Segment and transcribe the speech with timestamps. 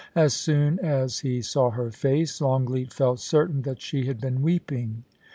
[0.15, 5.03] As soon as he saw her face, Longleat felt certain that she had been weeping.